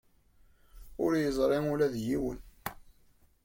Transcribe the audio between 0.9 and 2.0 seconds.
Ur yeẓri ula d